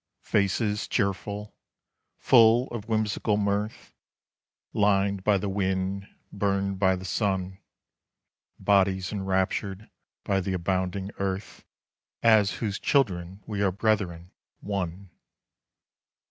Faces 0.23 0.87
cheerful, 0.87 1.53
full 2.17 2.67
of 2.69 2.89
whimsical 2.89 3.37
mirth, 3.37 3.93
Lined 4.73 5.23
by 5.23 5.37
the 5.37 5.47
wind, 5.47 6.07
burned 6.33 6.79
by 6.79 6.95
the 6.95 7.05
sun; 7.05 7.59
Bodies 8.57 9.11
enraptured 9.11 9.91
by 10.23 10.41
the 10.41 10.53
abounding 10.53 11.11
earth, 11.19 11.63
As 12.23 12.53
whose 12.53 12.79
children 12.79 13.43
we 13.45 13.61
are 13.61 13.71
brethren: 13.71 14.31
one. 14.59 15.11